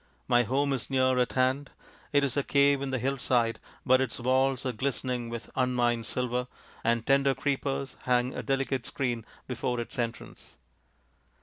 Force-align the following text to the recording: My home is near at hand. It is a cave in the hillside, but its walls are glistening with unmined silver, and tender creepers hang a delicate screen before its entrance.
My 0.27 0.41
home 0.41 0.73
is 0.73 0.89
near 0.89 1.19
at 1.19 1.33
hand. 1.33 1.69
It 2.11 2.23
is 2.23 2.35
a 2.35 2.41
cave 2.41 2.81
in 2.81 2.89
the 2.89 2.97
hillside, 2.97 3.59
but 3.85 4.01
its 4.01 4.19
walls 4.19 4.65
are 4.65 4.71
glistening 4.71 5.29
with 5.29 5.51
unmined 5.55 6.07
silver, 6.07 6.47
and 6.83 7.05
tender 7.05 7.35
creepers 7.35 7.97
hang 8.05 8.33
a 8.33 8.41
delicate 8.41 8.87
screen 8.87 9.27
before 9.45 9.79
its 9.79 9.99
entrance. 9.99 10.55